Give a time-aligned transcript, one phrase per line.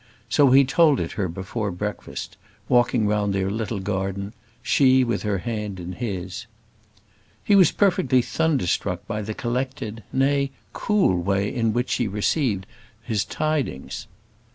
[0.29, 2.35] So he told it her before breakfast,
[2.67, 6.47] walking round their little garden, she with her hand in his.
[7.43, 12.65] He was perfectly thunderstruck by the collected nay, cool way in which she received
[13.03, 14.07] his tidings.